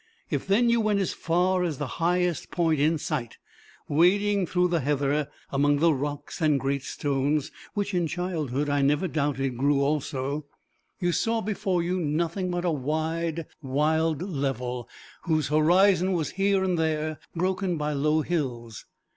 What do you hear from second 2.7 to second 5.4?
in sight, wading through the heather,